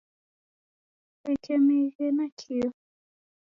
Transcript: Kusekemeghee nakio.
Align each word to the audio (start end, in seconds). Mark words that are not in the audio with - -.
Kusekemeghee 1.21 2.11
nakio. 2.17 2.67